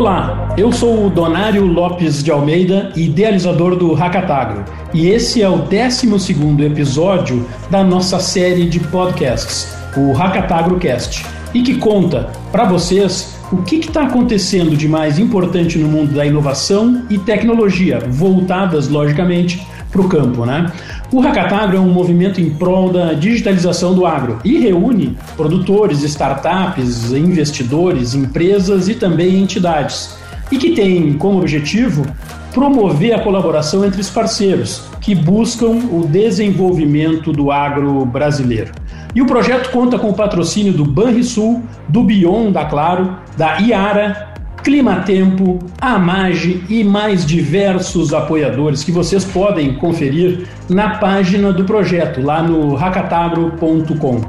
[0.00, 4.64] Olá, eu sou o Donário Lopes de Almeida, idealizador do Hackatagro,
[4.94, 11.62] e esse é o 12 episódio da nossa série de podcasts, o Hackatagro Cast, e
[11.62, 17.04] que conta para vocês o que está acontecendo de mais importante no mundo da inovação
[17.10, 20.44] e tecnologia, voltadas, logicamente, para o campo.
[20.46, 20.70] Né?
[21.12, 27.12] O Hackatagro é um movimento em prol da digitalização do agro e reúne produtores, startups,
[27.12, 30.16] investidores, empresas e também entidades,
[30.50, 32.04] e que tem como objetivo
[32.52, 38.72] promover a colaboração entre os parceiros que buscam o desenvolvimento do agro brasileiro.
[39.14, 44.30] E o projeto conta com o patrocínio do Banrisul, do Bion da Claro, da Iara
[44.62, 52.42] Climatempo, Amage e mais diversos apoiadores que vocês podem conferir na página do projeto, lá
[52.42, 54.20] no racatagro.com.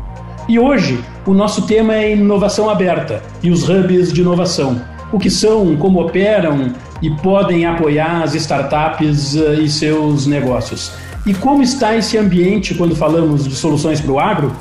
[0.47, 4.81] E hoje o nosso tema é inovação aberta e os hubs de inovação.
[5.11, 10.93] O que são, como operam e podem apoiar as startups eh, e seus negócios.
[11.25, 14.51] E como está esse ambiente quando falamos de soluções para o agro?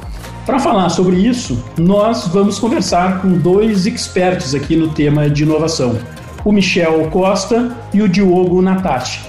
[0.46, 5.98] Para falar sobre isso, nós vamos conversar com dois expertos aqui no tema de inovação,
[6.44, 9.20] o Michel Costa e o Diogo Natati.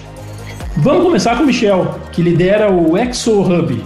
[0.77, 3.83] Vamos começar com o Michel, que lidera o ExoHub.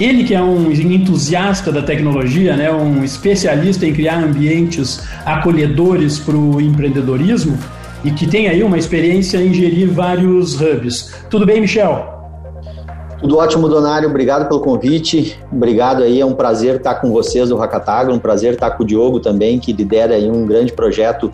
[0.00, 6.36] Ele que é um entusiasta da tecnologia, né, um especialista em criar ambientes acolhedores para
[6.36, 7.58] o empreendedorismo
[8.02, 11.14] e que tem aí uma experiência em gerir vários hubs.
[11.28, 12.11] Tudo bem, Michel?
[13.22, 14.08] Tudo ótimo, Donário.
[14.08, 15.38] Obrigado pelo convite.
[15.50, 16.20] Obrigado aí.
[16.20, 19.60] É um prazer estar com vocês do Hackatagro, um prazer estar com o Diogo também,
[19.60, 21.32] que lidera aí um grande projeto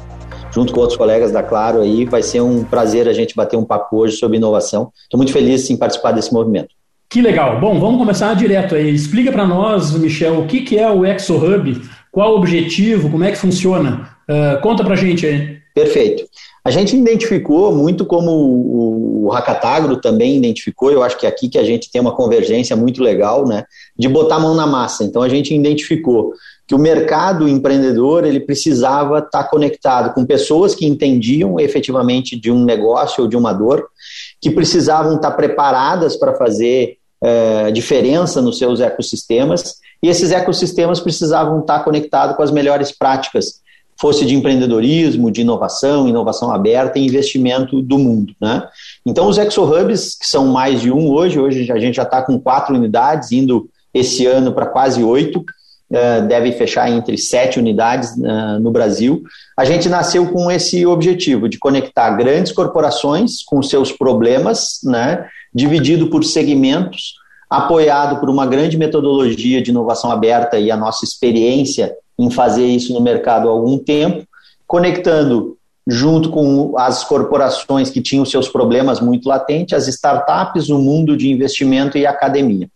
[0.53, 2.05] junto com outros colegas da Claro aí.
[2.05, 4.92] Vai ser um prazer a gente bater um papo hoje sobre inovação.
[5.03, 6.69] Estou muito feliz em participar desse movimento.
[7.09, 7.59] Que legal.
[7.59, 8.94] Bom, vamos começar direto aí.
[8.94, 11.81] Explica para nós, Michel, o que, que é o ExoHub,
[12.12, 14.11] qual o objetivo, como é que funciona.
[14.28, 15.58] Uh, conta para gente aí.
[15.75, 16.25] Perfeito.
[16.65, 21.59] A gente identificou muito como o, Hackatagro também identificou, eu acho que é aqui que
[21.59, 23.65] a gente tem uma convergência muito legal, né,
[23.97, 25.05] de botar a mão na massa.
[25.05, 26.33] Então a gente identificou
[26.67, 32.62] que o mercado empreendedor ele precisava estar conectado com pessoas que entendiam efetivamente de um
[32.65, 33.87] negócio ou de uma dor,
[34.41, 41.61] que precisavam estar preparadas para fazer é, diferença nos seus ecossistemas, e esses ecossistemas precisavam
[41.61, 43.61] estar conectados com as melhores práticas
[43.98, 48.32] fosse de empreendedorismo, de inovação, inovação aberta e investimento do mundo.
[48.41, 48.66] Né?
[49.04, 52.38] Então, os ExoHubs, que são mais de um hoje, hoje a gente já está com
[52.38, 58.60] quatro unidades, indo esse ano para quase oito, uh, deve fechar entre sete unidades uh,
[58.60, 59.22] no Brasil.
[59.56, 66.09] A gente nasceu com esse objetivo de conectar grandes corporações com seus problemas, né, dividido
[66.09, 67.15] por segmentos,
[67.50, 72.93] apoiado por uma grande metodologia de inovação aberta e a nossa experiência em fazer isso
[72.93, 74.27] no mercado há algum tempo,
[74.67, 75.56] conectando
[75.87, 81.31] junto com as corporações que tinham seus problemas muito latentes, as startups, o mundo de
[81.31, 82.69] investimento e academia.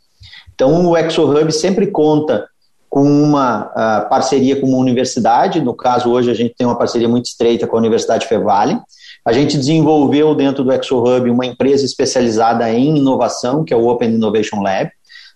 [0.54, 2.46] Então, o ExoHub sempre conta
[2.88, 7.08] com uma uh, parceria com uma universidade, no caso, hoje a gente tem uma parceria
[7.08, 8.78] muito estreita com a Universidade Fevale.
[9.24, 14.10] A gente desenvolveu dentro do ExoHub uma empresa especializada em inovação, que é o Open
[14.10, 14.90] Innovation Lab.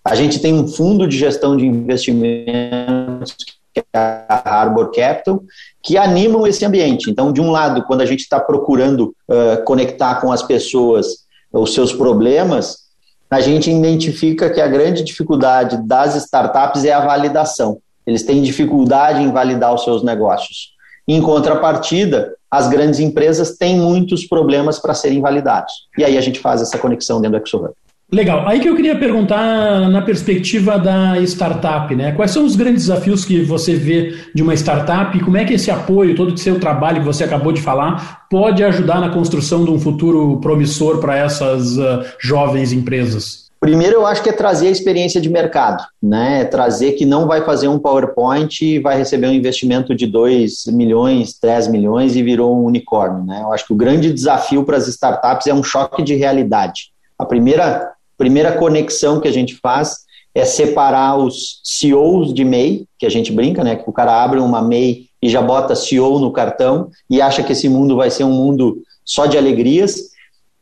[0.05, 3.35] A gente tem um fundo de gestão de investimentos
[3.81, 5.43] que é a Harbor Capital,
[5.83, 7.09] que animam esse ambiente.
[7.09, 11.73] Então, de um lado, quando a gente está procurando uh, conectar com as pessoas os
[11.73, 12.87] seus problemas,
[13.29, 17.79] a gente identifica que a grande dificuldade das startups é a validação.
[18.05, 20.73] Eles têm dificuldade em validar os seus negócios.
[21.07, 25.73] Em contrapartida, as grandes empresas têm muitos problemas para serem validados.
[25.97, 27.73] E aí a gente faz essa conexão dentro do ExoHub.
[28.09, 28.47] Legal.
[28.47, 32.13] Aí que eu queria perguntar na perspectiva da startup, né?
[32.13, 35.55] Quais são os grandes desafios que você vê de uma startup e como é que
[35.55, 39.65] esse apoio, todo o seu trabalho que você acabou de falar, pode ajudar na construção
[39.65, 43.47] de um futuro promissor para essas uh, jovens empresas?
[43.59, 46.43] Primeiro, eu acho que é trazer a experiência de mercado, né?
[46.43, 50.67] É trazer que não vai fazer um PowerPoint e vai receber um investimento de 2
[50.67, 53.41] milhões, 3 milhões e virou um unicórnio, né?
[53.41, 56.91] Eu acho que o grande desafio para as startups é um choque de realidade.
[57.19, 63.05] A primeira primeira conexão que a gente faz é separar os CEOs de MEI, que
[63.05, 63.75] a gente brinca, né?
[63.75, 67.53] Que o cara abre uma MEI e já bota CEO no cartão e acha que
[67.53, 69.95] esse mundo vai ser um mundo só de alegrias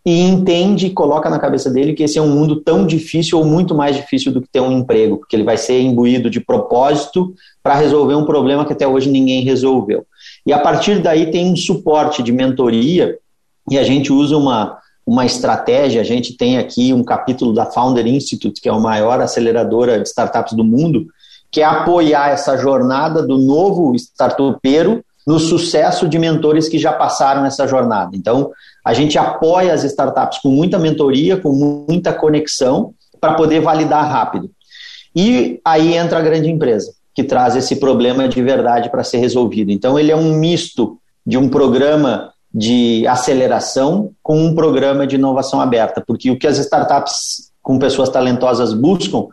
[0.05, 3.43] e entende e coloca na cabeça dele que esse é um mundo tão difícil ou
[3.43, 7.33] muito mais difícil do que ter um emprego, porque ele vai ser imbuído de propósito
[7.63, 10.05] para resolver um problema que até hoje ninguém resolveu.
[10.45, 13.17] E a partir daí tem um suporte de mentoria
[13.69, 16.01] e a gente usa uma, uma estratégia.
[16.01, 20.07] A gente tem aqui um capítulo da Founder Institute, que é a maior aceleradora de
[20.07, 21.05] startups do mundo,
[21.51, 27.45] que é apoiar essa jornada do novo startupeiro no sucesso de mentores que já passaram
[27.45, 28.11] essa jornada.
[28.15, 28.51] Então,
[28.83, 31.51] a gente apoia as startups com muita mentoria, com
[31.87, 34.51] muita conexão, para poder validar rápido.
[35.15, 39.71] E aí entra a grande empresa, que traz esse problema de verdade para ser resolvido.
[39.71, 45.59] Então, ele é um misto de um programa de aceleração com um programa de inovação
[45.59, 49.25] aberta, porque o que as startups com pessoas talentosas buscam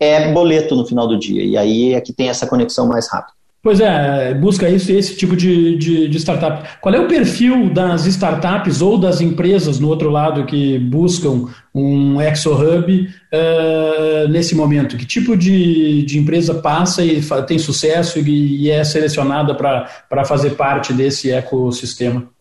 [0.00, 3.34] é boleto no final do dia, e aí é que tem essa conexão mais rápida.
[3.62, 6.68] Pois é, busca isso esse tipo de, de, de, startup.
[6.82, 12.20] Qual é o perfil das startups ou das empresas no outro lado que buscam um
[12.20, 14.98] ExoHub uh, nesse momento?
[14.98, 20.56] Que tipo de, de empresa passa e tem sucesso e, e é selecionada para fazer
[20.56, 22.33] parte desse ecossistema?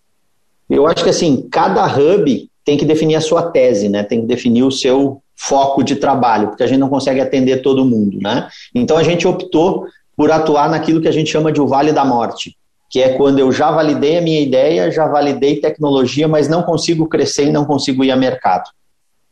[0.74, 4.04] Eu acho que assim, cada hub tem que definir a sua tese, né?
[4.04, 7.86] Tem que definir o seu foco de trabalho, porque a gente não consegue atender todo
[7.86, 8.48] mundo, né?
[8.74, 9.86] Então a gente optou
[10.18, 12.58] por atuar naquilo que a gente chama de o Vale da Morte,
[12.90, 17.08] que é quando eu já validei a minha ideia, já validei tecnologia, mas não consigo
[17.08, 18.70] crescer e não consigo ir a mercado.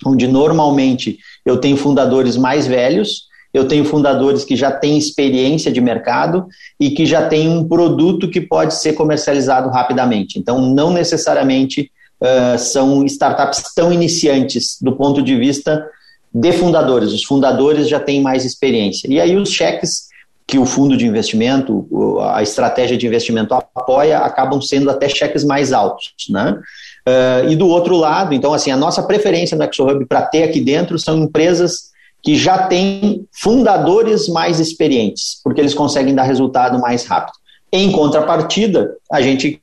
[0.06, 3.24] Onde normalmente eu tenho fundadores mais velhos,
[3.54, 6.48] eu tenho fundadores que já têm experiência de mercado
[6.80, 10.40] e que já têm um produto que pode ser comercializado rapidamente.
[10.40, 15.86] Então, não necessariamente uh, são startups tão iniciantes do ponto de vista
[16.34, 17.12] de fundadores.
[17.12, 19.08] Os fundadores já têm mais experiência.
[19.12, 20.10] E aí, os cheques
[20.48, 21.88] que o fundo de investimento,
[22.34, 26.60] a estratégia de investimento apoia, acabam sendo até cheques mais altos, né?
[27.08, 30.60] Uh, e do outro lado, então, assim, a nossa preferência no ExoHub para ter aqui
[30.60, 31.91] dentro são empresas
[32.24, 37.34] que já têm fundadores mais experientes, porque eles conseguem dar resultado mais rápido.
[37.74, 39.62] Em contrapartida, a gente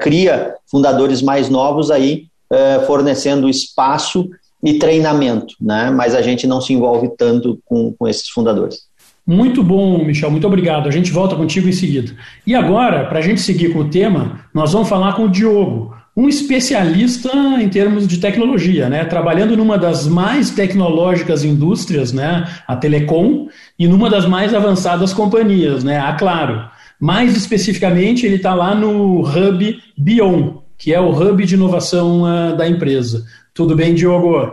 [0.00, 4.28] cria fundadores mais novos aí, uh, fornecendo espaço
[4.62, 5.90] e treinamento, né?
[5.90, 8.82] mas a gente não se envolve tanto com, com esses fundadores.
[9.26, 10.88] Muito bom, Michel, muito obrigado.
[10.88, 12.14] A gente volta contigo em seguida.
[12.46, 15.94] E agora, para a gente seguir com o tema, nós vamos falar com o Diogo,
[16.16, 17.30] um especialista
[17.60, 19.04] em termos de tecnologia, né?
[19.04, 22.46] trabalhando numa das mais tecnológicas indústrias, né?
[22.66, 23.48] a Telecom,
[23.78, 25.98] e numa das mais avançadas companhias, né?
[25.98, 26.70] a Claro.
[27.00, 32.56] Mais especificamente, ele está lá no Hub Bion, que é o hub de inovação uh,
[32.56, 33.24] da empresa.
[33.54, 34.52] Tudo bem, Diogo?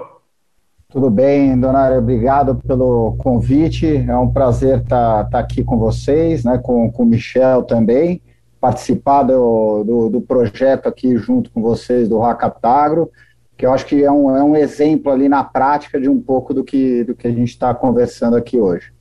[0.91, 3.85] Tudo bem, dona obrigado pelo convite.
[4.07, 8.21] É um prazer estar, tá, tá aqui com vocês, né, com, com o Michel também,
[8.59, 13.11] participar do, do, do projeto aqui junto com vocês do Racatagro,
[13.57, 16.53] que eu acho que é um, é um exemplo ali na prática de um pouco
[16.53, 18.91] do que, do que a gente está conversando aqui hoje.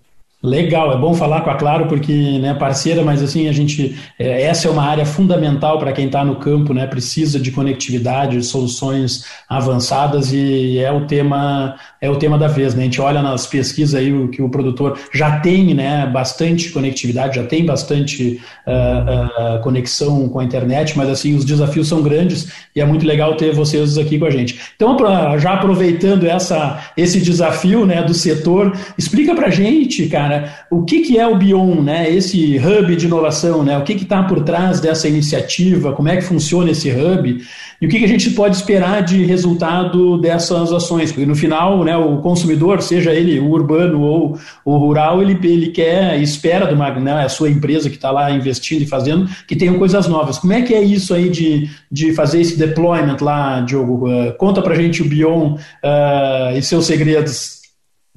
[0.41, 4.43] Legal, é bom falar com a Claro porque né, parceira, mas assim a gente é,
[4.43, 6.87] essa é uma área fundamental para quem está no campo, né?
[6.87, 12.83] Precisa de conectividade, soluções avançadas e é o tema é o tema da vez, né?
[12.83, 16.07] A gente olha nas pesquisas aí o que o produtor já tem, né?
[16.07, 21.89] Bastante conectividade, já tem bastante uh, uh, conexão com a internet, mas assim os desafios
[21.89, 24.57] são grandes e é muito legal ter vocês aqui com a gente.
[24.77, 24.97] Então,
[25.37, 31.01] já aproveitando essa esse desafio, né, do setor, explica para gente, cara cara, o que,
[31.01, 32.09] que é o Bion, né?
[32.11, 33.79] Esse hub de inovação, né?
[33.79, 35.93] O que está por trás dessa iniciativa?
[35.93, 37.41] Como é que funciona esse hub?
[37.81, 41.11] E o que, que a gente pode esperar de resultado dessas ações?
[41.11, 45.69] Porque no final, né, o consumidor, seja ele o urbano ou o rural, ele, ele
[45.69, 49.79] quer, espera uma, né, a sua empresa que está lá investindo e fazendo, que tenham
[49.79, 50.39] coisas novas.
[50.39, 54.09] Como é que é isso aí de, de fazer esse deployment lá, Diogo?
[54.09, 57.58] Uh, conta pra gente o Bion uh, e seus segredos.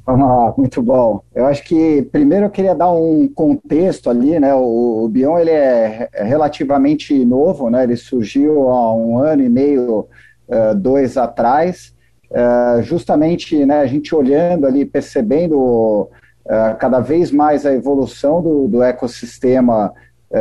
[0.04, 1.22] Vamos lá, muito bom.
[1.34, 4.54] Eu acho que primeiro eu queria dar um contexto ali, né?
[4.54, 7.84] O, o Bion ele é relativamente novo, né?
[7.84, 10.08] Ele surgiu há um ano e meio,
[10.48, 11.94] uh, dois atrás,
[12.32, 13.82] uh, justamente, né?
[13.82, 19.94] A gente olhando ali, percebendo uh, cada vez mais a evolução do, do ecossistema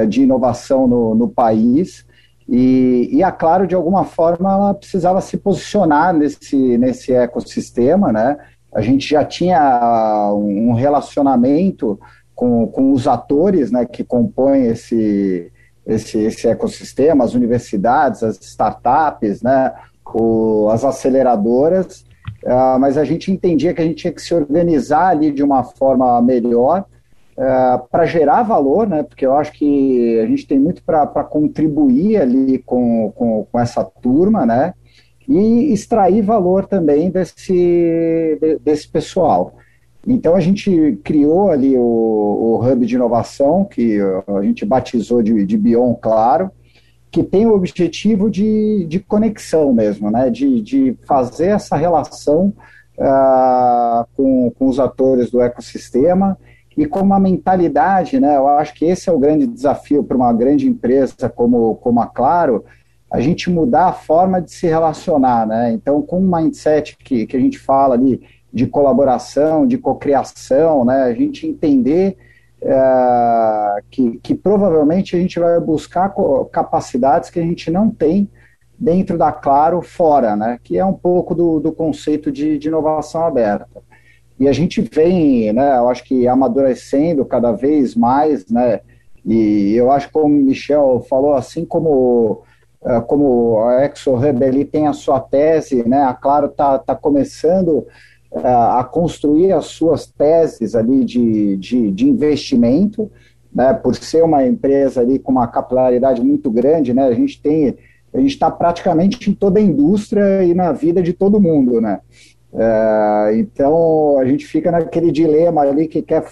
[0.09, 2.07] de inovação no, no país.
[2.49, 8.37] E, e, a Claro, de alguma forma, ela precisava se posicionar nesse, nesse ecossistema, né?
[8.73, 11.99] A gente já tinha um relacionamento
[12.35, 15.53] com, com os atores né, que compõem esse,
[15.87, 19.73] esse, esse ecossistema, as universidades, as startups, né,
[20.15, 22.05] o, as aceleradoras,
[22.45, 25.65] uh, mas a gente entendia que a gente tinha que se organizar ali de uma
[25.65, 26.85] forma melhor
[27.37, 31.07] uh, ah, para gerar valor, né, porque eu acho que a gente tem muito para
[31.25, 34.75] contribuir ali com, com, com essa turma, né,
[35.31, 39.55] e extrair valor também desse, desse pessoal.
[40.05, 45.47] Então a gente criou ali o, o Hub de Inovação, que a gente batizou de,
[45.47, 46.51] de Bion Claro,
[47.13, 50.31] que tem o objetivo de, de conexão mesmo, né?
[50.31, 52.53] de, de fazer essa relação
[52.99, 56.37] uh, com, com os atores do ecossistema
[56.77, 58.37] e com uma mentalidade, né?
[58.37, 62.07] Eu acho que esse é o grande desafio para uma grande empresa como, como a
[62.07, 62.65] Claro,
[63.11, 65.73] a gente mudar a forma de se relacionar, né?
[65.73, 71.03] Então, com um mindset que, que a gente fala ali de colaboração, de cocriação, né?
[71.03, 72.17] A gente entender
[72.63, 76.15] é, que, que provavelmente a gente vai buscar
[76.53, 78.29] capacidades que a gente não tem
[78.79, 80.59] dentro da Claro fora, né?
[80.63, 83.83] Que é um pouco do, do conceito de, de inovação aberta.
[84.39, 85.77] E a gente vem, né?
[85.77, 88.81] Eu acho que amadurecendo cada vez mais, né?
[89.27, 92.43] E eu acho que como o Michel falou, assim como
[93.07, 96.03] como a ExoHub ali tem a sua tese, né?
[96.03, 97.87] A Claro está tá começando
[98.33, 103.11] é, a construir as suas teses ali de, de, de, investimento,
[103.53, 107.77] né, por ser uma empresa ali com uma capilaridade muito grande, né, a gente tem,
[108.15, 111.99] a gente está praticamente em toda a indústria e na vida de todo mundo, né,
[112.55, 116.25] é, então a gente fica naquele dilema ali que quer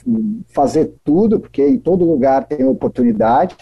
[0.47, 3.57] fazer tudo, porque em todo lugar tem oportunidade,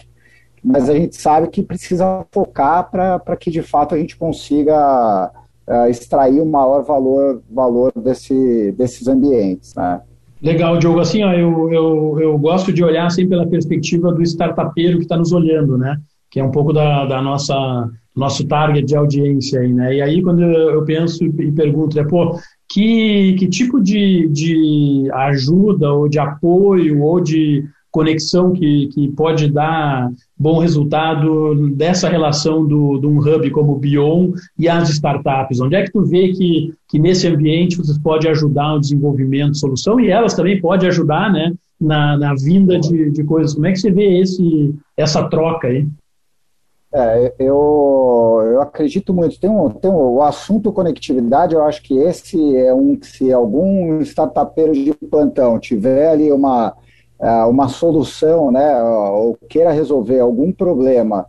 [0.63, 5.31] mas a gente sabe que precisa focar para que de fato a gente consiga
[5.67, 9.73] uh, extrair o maior valor, valor desse, desses ambientes.
[9.75, 10.01] Né?
[10.41, 10.99] Legal, Diogo.
[10.99, 15.17] Assim, ó, eu, eu, eu gosto de olhar sempre pela perspectiva do startupeiro que está
[15.17, 15.97] nos olhando, né?
[16.29, 19.95] Que é um pouco da, da nossa nosso target de audiência aí, né?
[19.95, 25.93] E aí quando eu penso e pergunto, é pô, que, que tipo de, de ajuda
[25.93, 32.99] ou de apoio ou de conexão que, que pode dar bom resultado dessa relação do,
[32.99, 35.59] de um hub como o Bion e as startups?
[35.59, 39.59] Onde é que tu vê que, que nesse ambiente você pode ajudar o desenvolvimento de
[39.59, 43.53] solução e elas também podem ajudar né, na, na vinda de, de coisas?
[43.53, 45.87] Como é que você vê esse, essa troca aí?
[46.93, 49.39] É, eu, eu acredito muito.
[49.39, 53.33] Tem, um, tem um, o assunto conectividade, eu acho que esse é um que se
[53.33, 56.73] algum startupeiro de plantão tiver ali uma
[57.19, 61.25] uma solução, né, ou queira resolver algum problema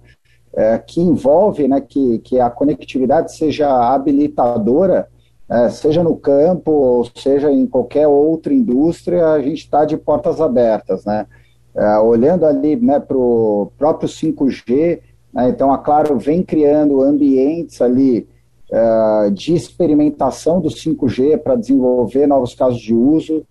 [0.54, 5.08] é, que envolve né, que, que a conectividade seja habilitadora,
[5.48, 10.40] é, seja no campo ou seja em qualquer outra indústria, a gente está de portas
[10.40, 11.04] abertas.
[11.04, 11.26] Né?
[11.74, 15.00] É, olhando ali né, para o próprio 5G,
[15.32, 18.28] né, então a Claro vem criando ambientes ali
[18.70, 23.46] é, de experimentação do 5G para desenvolver novos casos de uso,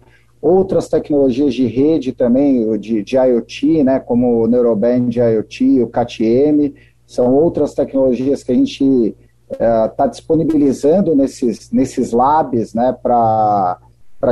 [0.48, 6.74] outras tecnologias de rede também, de, de IoT, né, como o Neuroband IoT, o CAT-M,
[7.06, 9.16] são outras tecnologias que a gente
[9.52, 13.80] está uh, disponibilizando nesses, nesses labs né, para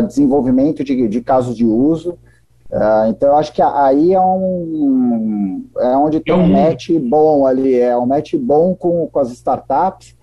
[0.06, 2.18] desenvolvimento de, de casos de uso.
[2.70, 7.80] Uh, então, eu acho que aí é, um, é onde tem um match bom ali,
[7.80, 10.16] é um match bom com, com as startups.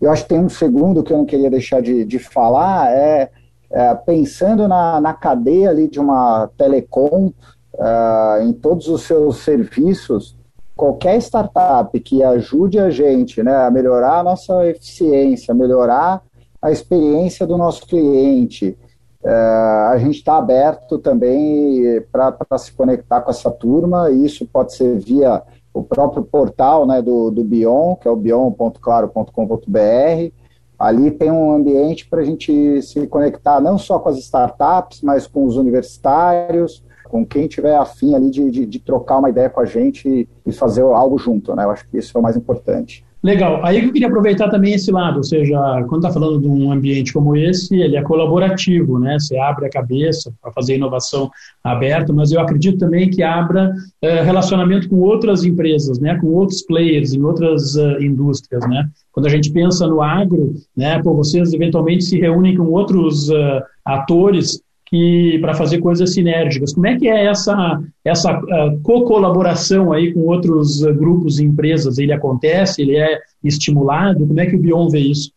[0.00, 3.30] Eu acho que tem um segundo que eu não queria deixar de, de falar, é
[3.70, 7.32] é, pensando na, na cadeia ali de uma telecom,
[7.78, 10.36] é, em todos os seus serviços,
[10.76, 16.22] qualquer startup que ajude a gente né, a melhorar a nossa eficiência, melhorar
[16.60, 18.76] a experiência do nosso cliente,
[19.24, 24.74] é, a gente está aberto também para se conectar com essa turma, e isso pode
[24.74, 25.42] ser via
[25.74, 30.32] o próprio portal né, do, do Bion, que é o bion.claro.com.br,
[30.78, 35.26] Ali tem um ambiente para a gente se conectar não só com as startups, mas
[35.26, 39.60] com os universitários, com quem tiver afim ali de, de, de trocar uma ideia com
[39.60, 41.64] a gente e fazer algo junto, né?
[41.64, 43.04] Eu acho que isso é o mais importante.
[43.22, 43.64] Legal.
[43.64, 45.58] Aí eu queria aproveitar também esse lado, ou seja,
[45.88, 49.18] quando está falando de um ambiente como esse, ele é colaborativo, né?
[49.18, 51.28] Você abre a cabeça para fazer inovação
[51.62, 56.16] aberta, mas eu acredito também que abra é, relacionamento com outras empresas, né?
[56.20, 58.88] Com outros players em outras uh, indústrias, né?
[59.10, 61.02] Quando a gente pensa no agro, né?
[61.02, 66.72] Pô, vocês eventualmente se reúnem com outros uh, atores que para fazer coisas sinérgicas.
[66.72, 71.98] Como é que é essa essa uh, co-colaboração aí com outros uh, grupos e empresas?
[71.98, 72.82] Ele acontece?
[72.82, 74.26] Ele é estimulado?
[74.26, 75.30] Como é que o Bion vê isso?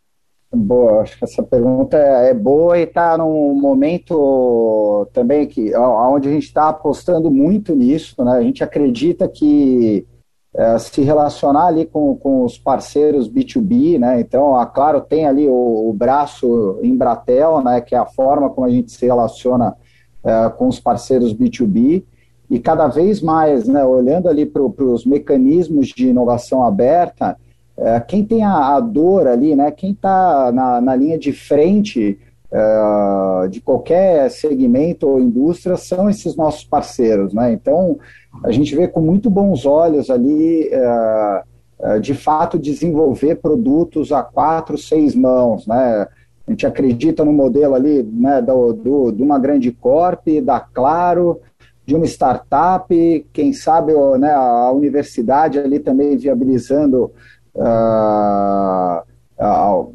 [0.54, 6.32] Boa, acho que essa pergunta é boa e está num momento também que onde a
[6.32, 8.32] gente está apostando muito nisso, né?
[8.32, 10.06] A gente acredita que
[10.54, 14.20] é, se relacionar ali com, com os parceiros B2B, né?
[14.20, 17.80] Então, a Claro tem ali o, o braço Embratel, né?
[17.80, 19.74] Que é a forma como a gente se relaciona
[20.22, 22.04] é, com os parceiros B2B
[22.50, 23.82] e cada vez mais, né?
[23.82, 27.36] Olhando ali para os mecanismos de inovação aberta,
[27.76, 29.70] é, quem tem a, a, dor ali, né?
[29.70, 32.18] Quem está na, na linha de frente
[32.52, 37.50] é, de qualquer segmento ou indústria são esses nossos parceiros, né?
[37.52, 37.98] Então
[38.44, 41.42] a gente vê com muito bons olhos ali, é,
[41.80, 46.06] é, de fato, desenvolver produtos a quatro, seis mãos, né?
[46.46, 51.40] A gente acredita no modelo ali, né, do, do, de uma grande corp, da Claro,
[51.86, 57.12] de uma startup, quem sabe né, a universidade ali também viabilizando,
[57.54, 59.02] uh,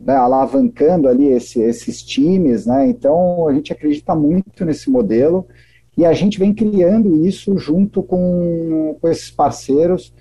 [0.03, 2.87] né, alavancando ali esse, esses times, né?
[2.87, 5.45] Então a gente acredita muito nesse modelo
[5.97, 10.13] e a gente vem criando isso junto com, com esses parceiros,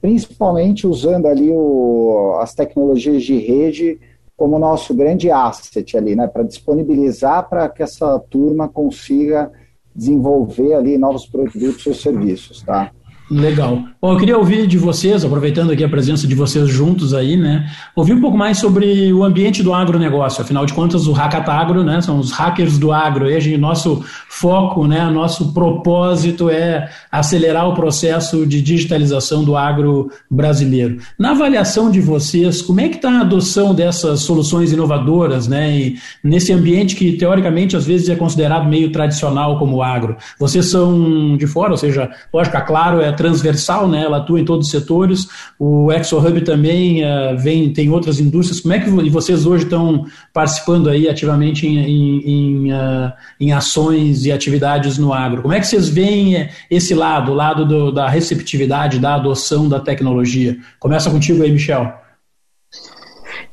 [0.00, 3.98] principalmente usando ali o, as tecnologias de rede
[4.36, 9.50] como nosso grande asset ali, né, para disponibilizar para que essa turma consiga
[9.94, 12.90] desenvolver ali novos produtos ou serviços, tá?
[13.30, 13.84] Legal.
[14.02, 17.70] Bom, eu queria ouvir de vocês, aproveitando aqui a presença de vocês juntos aí, né?
[17.96, 20.42] Ouvir um pouco mais sobre o ambiente do agronegócio.
[20.42, 22.02] Afinal de contas, o Hackatagro, né?
[22.02, 23.30] São os hackers do agro.
[23.30, 25.08] E a gente, nosso foco, né?
[25.08, 30.98] Nosso propósito é acelerar o processo de digitalização do agro brasileiro.
[31.18, 35.74] Na avaliação de vocês, como é que está a adoção dessas soluções inovadoras, né?
[35.74, 40.14] E nesse ambiente que, teoricamente, às vezes é considerado meio tradicional como agro.
[40.38, 44.02] Vocês são de fora, ou seja, lógico, claro, é transversal, né?
[44.02, 45.26] Ela atua em todos os setores.
[45.58, 48.60] O ExoHub também uh, vem, tem outras indústrias.
[48.60, 54.26] Como é que vocês hoje estão participando aí ativamente em, em, em, uh, em ações
[54.26, 55.42] e atividades no agro?
[55.42, 59.68] Como é que vocês veem eh, esse lado, o lado do, da receptividade, da adoção
[59.68, 60.56] da tecnologia?
[60.78, 62.04] Começa contigo aí, Michel.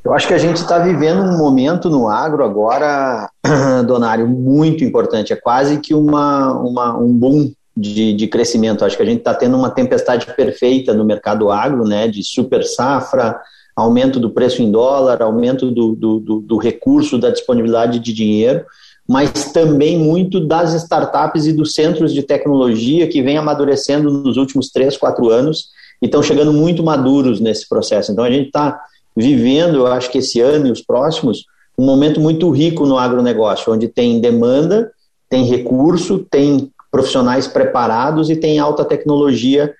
[0.03, 3.29] Eu acho que a gente está vivendo um momento no agro agora,
[3.85, 5.31] Donário, muito importante.
[5.31, 8.83] É quase que uma, uma, um boom de, de crescimento.
[8.83, 12.63] Acho que a gente está tendo uma tempestade perfeita no mercado agro, né, de super
[12.63, 13.39] safra,
[13.75, 18.65] aumento do preço em dólar, aumento do, do, do, do recurso, da disponibilidade de dinheiro,
[19.07, 24.69] mas também muito das startups e dos centros de tecnologia que vem amadurecendo nos últimos
[24.69, 25.69] três, quatro anos
[26.01, 28.11] e estão chegando muito maduros nesse processo.
[28.11, 28.79] Então a gente está
[29.15, 31.45] vivendo, eu acho que esse ano e os próximos,
[31.77, 34.91] um momento muito rico no agronegócio, onde tem demanda,
[35.29, 39.73] tem recurso, tem profissionais preparados e tem alta tecnologia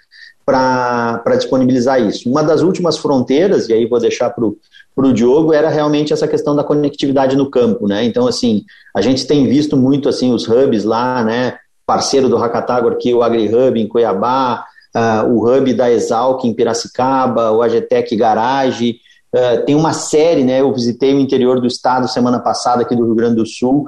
[0.46, 2.30] para disponibilizar isso.
[2.30, 6.56] Uma das últimas fronteiras, e aí vou deixar para o Diogo, era realmente essa questão
[6.56, 8.04] da conectividade no campo, né?
[8.04, 8.64] Então, assim,
[8.96, 11.58] a gente tem visto muito, assim, os hubs lá, né?
[11.86, 17.52] Parceiro do Hackatagor aqui, o AgriHub em Cuiabá, uh, o hub da Exalc em Piracicaba,
[17.52, 18.98] o Agetec Garage,
[19.36, 20.62] uh, tem uma série, né?
[20.62, 23.86] Eu visitei o interior do estado semana passada aqui do Rio Grande do Sul,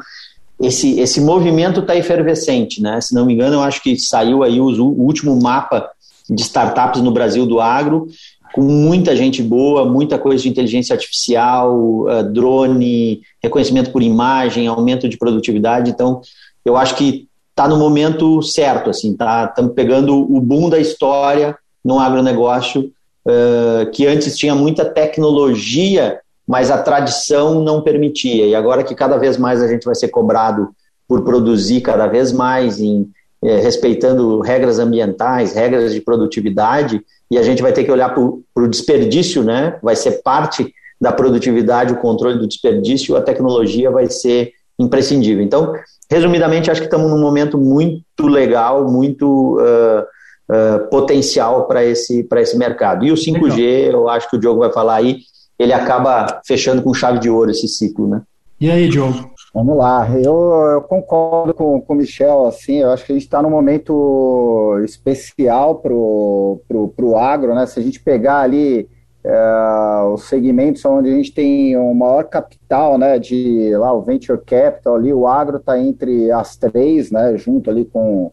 [0.66, 3.00] esse, esse movimento está efervescente, né?
[3.02, 5.90] Se não me engano, eu acho que saiu aí o, o último mapa
[6.30, 8.08] de startups no Brasil do agro,
[8.54, 15.10] com muita gente boa, muita coisa de inteligência artificial, uh, drone, reconhecimento por imagem, aumento
[15.10, 15.92] de produtividade.
[15.92, 16.22] Então,
[16.64, 19.46] eu acho que está no momento certo, assim, tá?
[19.50, 22.92] Estamos pegando o boom da história no agronegócio,
[23.28, 28.46] uh, que antes tinha muita tecnologia mas a tradição não permitia.
[28.46, 30.70] E agora que cada vez mais a gente vai ser cobrado
[31.08, 33.10] por produzir cada vez mais em
[33.44, 38.24] é, respeitando regras ambientais, regras de produtividade, e a gente vai ter que olhar para
[38.24, 39.78] o desperdício, né?
[39.82, 45.44] Vai ser parte da produtividade o controle do desperdício, a tecnologia vai ser imprescindível.
[45.44, 45.74] Então,
[46.10, 50.04] resumidamente, acho que estamos num momento muito legal, muito uh,
[50.50, 53.04] uh, potencial para esse, esse mercado.
[53.04, 54.02] E o 5G, legal.
[54.02, 55.18] eu acho que o Diogo vai falar aí,
[55.58, 58.22] ele acaba fechando com chave de ouro esse ciclo, né?
[58.60, 59.32] E aí, Diogo?
[59.54, 60.34] Vamos lá, eu,
[60.74, 64.80] eu concordo com, com o Michel, assim, eu acho que a gente está num momento
[64.84, 67.68] especial para o agro, né?
[67.68, 68.90] Se a gente pegar ali
[69.24, 74.42] é, os segmentos onde a gente tem o maior capital, né, de lá o venture
[74.44, 78.32] capital ali, o agro está entre as três, né, junto ali com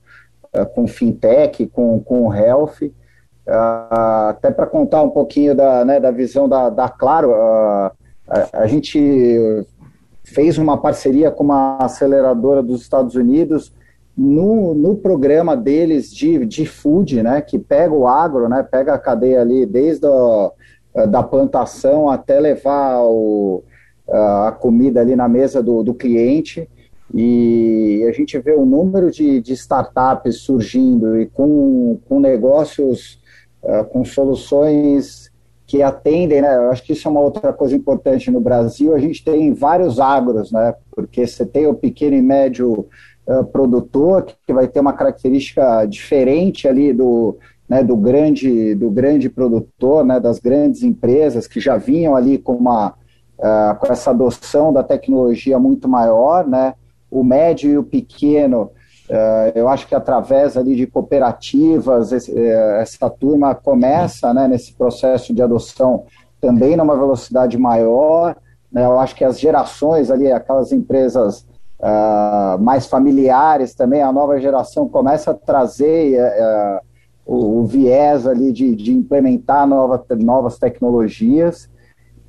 [0.52, 2.90] é, com fintech, com com health.
[3.46, 7.90] Uh, até para contar um pouquinho da, né, da visão da, da Claro, uh,
[8.28, 9.66] a, a, gente
[10.22, 13.72] fez uma parceria com uma aceleradora dos Estados Unidos
[14.16, 18.98] no, no programa deles de, de food, né, que pega o agro, né, pega a
[18.98, 23.64] cadeia ali desde a, da plantação até levar o,
[24.08, 26.68] a comida ali na mesa do, do cliente.
[27.12, 33.19] E a gente vê o número de, de startups surgindo e com, com negócios
[33.62, 35.30] uh, com soluções
[35.70, 36.56] que atendem, né?
[36.56, 38.92] Eu acho que isso é uma outra coisa importante no Brasil.
[38.92, 40.74] A gente tem vários agros, né?
[40.90, 42.88] Porque você tem o pequeno e médio
[43.26, 49.30] uh, produtor que vai ter uma característica diferente ali do, né, do grande do grande
[49.30, 50.18] produtor, né?
[50.18, 52.94] Das grandes empresas que já vinham ali com uma
[53.38, 56.74] uh, com essa adoção da tecnologia muito maior, né?
[57.08, 58.72] O médio e o pequeno
[59.54, 65.42] eu acho que através ali de cooperativas, eh, essa turma começa né, nesse processo de
[65.42, 66.04] adoção
[66.40, 68.36] também numa velocidade maior.
[68.70, 71.44] Né, eu acho que as gerações ali, aquelas empresas
[71.80, 76.80] uh, mais familiares também, a nova geração começa a trazer uh,
[77.26, 81.68] o, o, viés ali de, de implementar nova, novas tecnologias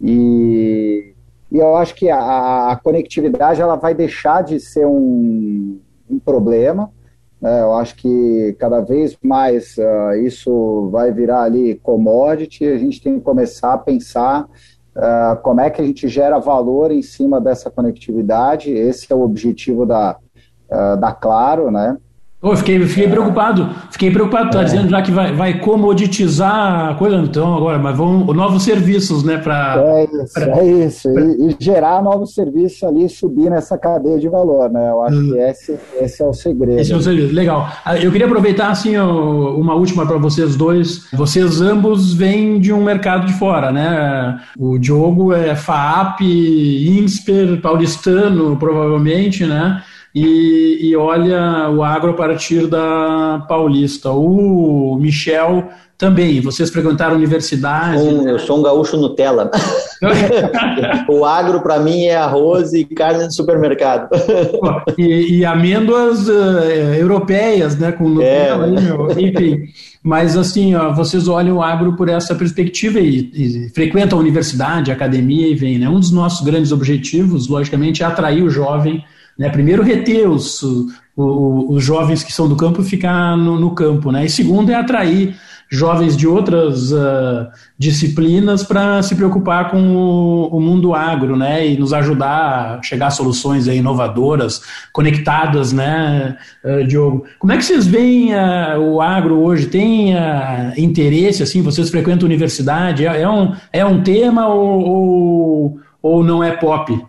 [0.01, 1.13] e,
[1.51, 5.79] e eu acho que a, a, conectividade ela vai deixar de ser um,
[6.13, 6.91] um problema,
[7.41, 7.61] né?
[7.61, 13.17] eu acho que cada vez mais uh, isso vai virar ali commodity, a gente tem
[13.17, 14.47] que começar a pensar
[14.93, 18.71] Uh, como é que a gente gera valor em cima dessa conectividade.
[18.71, 20.17] Esse é o objetivo da,
[20.69, 21.97] uh, da Claro, né?
[22.43, 24.63] Oh, fiquei, fiquei preocupado, fiquei preocupado, tá é.
[24.63, 29.37] dizendo já que vai, vai comoditizar a coisa, então agora, mas vão novos serviços, né?
[29.37, 31.13] Pra, é isso, pra, é isso.
[31.13, 31.21] Pra...
[31.23, 34.89] E, e, gerar novos serviços ali subir nessa cadeia de valor, né?
[34.89, 35.29] Eu acho hum.
[35.29, 36.79] que esse, esse é o segredo.
[36.79, 37.69] Esse é o segredo, legal.
[37.85, 41.05] Ah, eu queria aproveitar, assim, uma última para vocês dois.
[41.13, 44.39] Vocês ambos vêm de um mercado de fora, né?
[44.57, 49.83] O Diogo é FAAP, INSPER, paulistano, provavelmente, né?
[50.13, 54.11] E, e olha o agro a partir da Paulista.
[54.11, 58.01] O Michel também, vocês frequentaram universidade.
[58.01, 59.51] Um, eu sou um gaúcho Nutella.
[61.07, 64.09] o agro para mim é arroz e carne de supermercado.
[64.97, 69.21] e, e amêndoas uh, europeias, né, com Nutella, é.
[69.21, 69.59] enfim.
[70.03, 74.89] Mas assim, ó, vocês olham o agro por essa perspectiva e, e frequentam a universidade,
[74.89, 75.77] a academia e vem.
[75.77, 75.87] Né?
[75.87, 79.03] Um dos nossos grandes objetivos, logicamente, é atrair o jovem
[79.37, 79.49] né?
[79.49, 80.61] Primeiro, reter os,
[81.15, 84.11] os jovens que são do campo e ficar no, no, campo.
[84.11, 84.25] Né?
[84.25, 85.35] E segundo, é atrair
[85.69, 91.65] jovens de outras uh, disciplinas para se preocupar com o, o, mundo agro né?
[91.65, 97.25] e nos ajudar a chegar a soluções aí, inovadoras, conectadas, né, uh, Diogo?
[97.39, 99.67] Como é que vocês veem uh, o agro hoje?
[99.67, 100.13] Tem
[100.77, 101.41] interesse?
[101.41, 101.61] assim?
[101.61, 103.05] Vocês frequentam a universidade?
[103.05, 107.01] É, é, um, é um tema ou, ou, ou não é pop?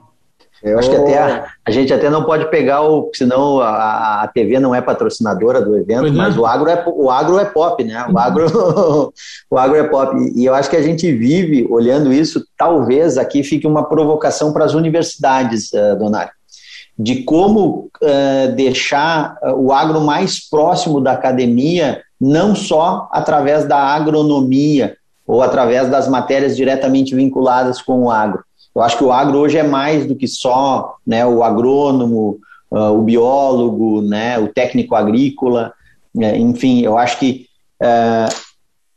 [0.62, 0.78] Eu...
[0.78, 4.58] Acho que até a, a, gente até não pode pegar o, senão a, a TV
[4.58, 6.38] não é patrocinadora do evento, pois mas é.
[6.38, 8.06] o agro é o agro é pop, né?
[8.10, 9.12] O agro
[9.50, 12.44] o agro é pop e eu acho que a gente vive olhando isso.
[12.56, 16.32] Talvez aqui fique uma provocação para as universidades, uh, Donário,
[16.98, 24.96] de como uh, deixar o agro mais próximo da academia, não só através da agronomia
[25.26, 28.42] ou através das matérias diretamente vinculadas com o agro
[28.74, 32.38] eu acho que o agro hoje é mais do que só né, o agrônomo,
[32.70, 35.72] uh, o biólogo, né, o técnico agrícola,
[36.14, 37.46] né, enfim, eu acho que
[37.80, 38.28] uh, é,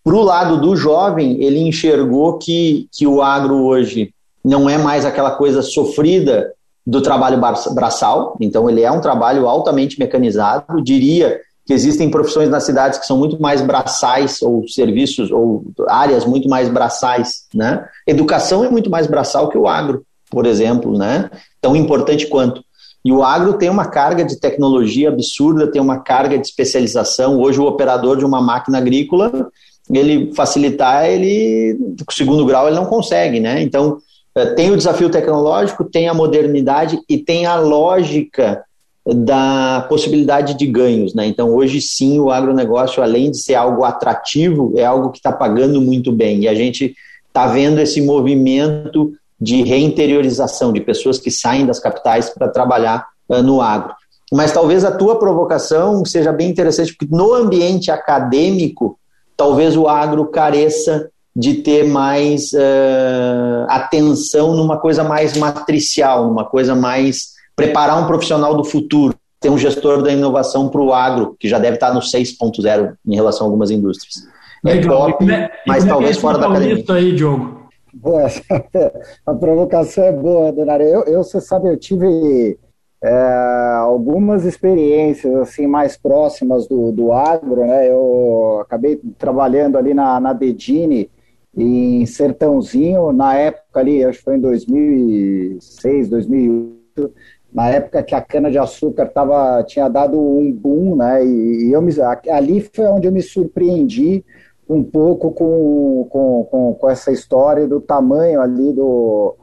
[0.03, 5.03] para o lado do jovem, ele enxergou que, que o agro hoje não é mais
[5.03, 6.53] aquela coisa sofrida
[6.85, 7.41] do trabalho
[7.73, 13.07] braçal, então ele é um trabalho altamente mecanizado, diria que existem profissões nas cidades que
[13.07, 17.87] são muito mais braçais, ou serviços, ou áreas muito mais braçais, né?
[18.05, 21.29] Educação é muito mais braçal que o agro, por exemplo, né?
[21.59, 22.63] Tão importante quanto.
[23.03, 27.39] E o agro tem uma carga de tecnologia absurda, tem uma carga de especialização.
[27.39, 29.49] Hoje, o operador de uma máquina agrícola,
[29.91, 31.77] ele facilitar, ele,
[32.11, 33.61] segundo grau, ele não consegue, né?
[33.61, 33.97] Então,
[34.35, 38.63] eh, tem o desafio tecnológico, tem a modernidade e tem a lógica
[39.05, 41.13] da possibilidade de ganhos.
[41.13, 41.27] Né?
[41.27, 45.79] Então, hoje sim, o agronegócio, além de ser algo atrativo, é algo que está pagando
[45.79, 46.41] muito bem.
[46.41, 46.95] E a gente
[47.27, 53.43] está vendo esse movimento de reinteriorização de pessoas que saem das capitais para trabalhar uh,
[53.43, 53.93] no agro.
[54.33, 58.97] Mas talvez a tua provocação seja bem interessante, porque no ambiente acadêmico,
[59.37, 66.73] talvez o agro careça de ter mais uh, atenção numa coisa mais matricial, numa coisa
[66.73, 71.47] mais preparar um profissional do futuro, ter um gestor da inovação para o agro, que
[71.47, 74.27] já deve estar no 6.0 em relação a algumas indústrias.
[74.65, 75.11] É Legal.
[75.11, 76.83] top, é, mas talvez fora da academia.
[76.89, 77.65] aí, Diogo.
[77.93, 78.27] Boa,
[79.25, 80.85] a provocação é boa, Donário.
[80.85, 82.57] Eu, eu, você sabe, eu tive
[83.01, 87.89] é, algumas experiências assim mais próximas do, do agro, né?
[87.89, 91.09] Eu acabei trabalhando ali na, na Dedini,
[91.55, 97.13] em Sertãozinho, na época ali, acho que foi em 2006, 2008,
[97.55, 101.25] na época que a cana-de-açúcar tava, tinha dado um boom, né?
[101.25, 101.93] E, eu me,
[102.29, 104.25] ali foi onde eu me surpreendi
[104.67, 109.37] um pouco com, com, com, com essa história do tamanho ali do.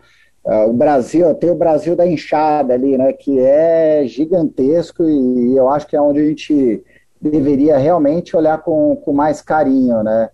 [0.45, 3.15] Uh, o Brasil, tem o Brasil da enxada ali, né?
[3.15, 6.85] Que é gigantesco e, eu acho que é onde a gente
[7.19, 10.29] deveria realmente olhar com, com mais carinho, né?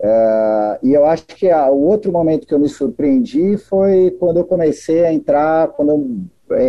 [0.00, 4.38] Uh, e eu acho que a, o outro momento que eu me surpreendi foi quando
[4.38, 6.06] eu comecei a entrar, quando eu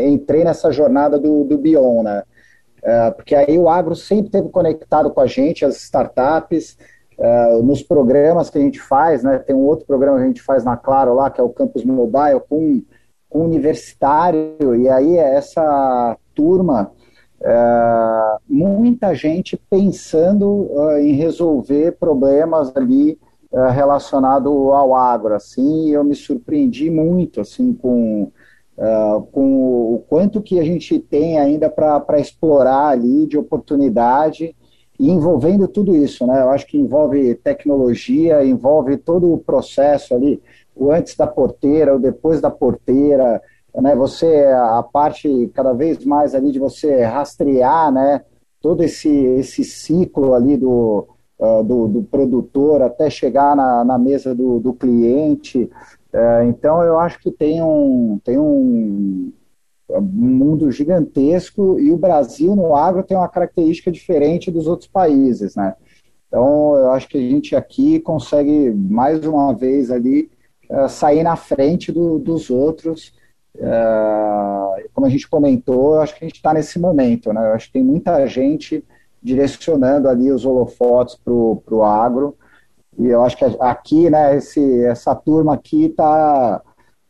[0.10, 2.24] entrei nessa jornada do, do Bion, né?
[2.82, 6.78] É, porque aí o agro sempre esteve conectado com a gente, as startups,
[7.18, 9.38] é, nos programas que a gente faz, né?
[9.40, 11.84] Tem um outro programa que a gente faz na Claro lá, que é o Campus
[11.84, 12.82] Mobile, com,
[13.30, 16.92] com universitário, e aí essa turma,
[17.42, 23.20] é, muita gente pensando é, em resolver problemas ali
[23.52, 28.32] é, relacionado ao agro, assim, eu me surpreendi muito, assim, com,
[28.80, 34.56] é, com o quanto que a gente tem ainda para explorar ali de oportunidade
[34.98, 36.42] e envolvendo tudo isso, né?
[36.42, 40.42] Eu acho que envolve tecnologia, envolve todo o processo ali,
[40.74, 43.42] o antes da porteira, o depois da porteira,
[43.76, 43.94] né?
[43.98, 48.22] Você a parte cada vez mais ali de você rastrear, né?
[48.62, 51.06] Todo esse esse ciclo ali do
[51.38, 55.70] uh, do, do, produtor até chegar na, na mesa do, do cliente.
[56.14, 59.32] Uh, então eu acho que tem um tem um
[59.92, 65.56] um mundo gigantesco e o Brasil no agro tem uma característica diferente dos outros países,
[65.56, 65.76] né?
[66.28, 70.30] Então, eu acho que a gente aqui consegue, mais uma vez ali,
[70.70, 73.12] uh, sair na frente do, dos outros.
[73.56, 77.48] Uh, como a gente comentou, eu acho que a gente está nesse momento, né?
[77.48, 78.86] Eu acho que tem muita gente
[79.22, 82.38] direcionando ali os holofotes para o agro.
[83.00, 86.62] E eu acho que aqui, né, esse, essa turma aqui está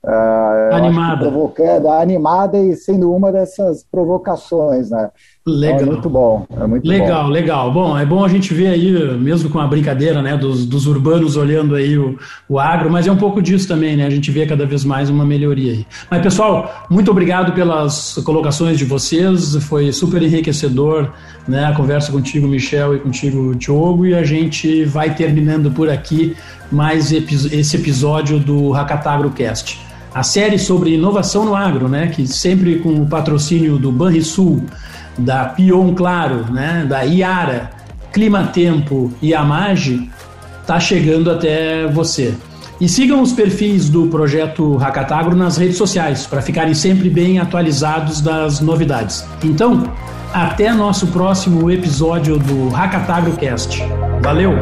[0.02, 1.30] Uh, animada.
[1.30, 5.12] Provocando, animada e sendo uma dessas provocações, né?
[5.50, 5.80] Legal.
[5.80, 6.46] É muito bom.
[6.58, 7.30] É muito legal, bom.
[7.30, 7.72] legal.
[7.72, 11.36] Bom, é bom a gente ver aí, mesmo com a brincadeira, né, dos, dos urbanos
[11.36, 14.06] olhando aí o, o agro, mas é um pouco disso também, né?
[14.06, 15.88] A gente vê cada vez mais uma melhoria aí.
[16.10, 19.56] Mas, pessoal, muito obrigado pelas colocações de vocês.
[19.64, 21.10] Foi super enriquecedor,
[21.48, 21.66] né?
[21.66, 26.36] A conversa contigo, Michel, e contigo, Diogo, e a gente vai terminando por aqui
[26.72, 32.80] mais esse episódio do Hackatagro Cast a série sobre inovação no agro, né, que sempre
[32.80, 34.64] com o patrocínio do Banrisul,
[35.20, 37.72] da Pion Claro, né, da Iara,
[38.12, 40.10] Climatempo e Amage,
[40.62, 42.34] está chegando até você.
[42.80, 48.22] E sigam os perfis do projeto Hackatagro nas redes sociais para ficarem sempre bem atualizados
[48.22, 49.26] das novidades.
[49.44, 49.84] Então,
[50.34, 53.84] até nosso próximo episódio do Hackatagro Cast.
[54.22, 54.54] Valeu!